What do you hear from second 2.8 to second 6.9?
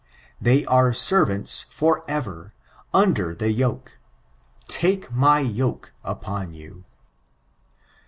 under the yoke,"— *• take my yoke upon you."